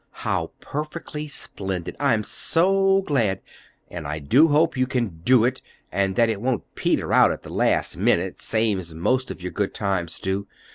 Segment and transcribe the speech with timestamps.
[0.25, 1.95] "How perfectly splendid!
[1.99, 3.39] I'm so glad!
[3.87, 7.43] And I do hope you can do it, and that it won't peter out at
[7.43, 10.47] the last minute, same's most of your good times do.